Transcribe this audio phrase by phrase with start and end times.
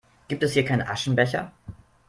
[0.27, 1.51] Gibt es hier keinen Aschenbecher?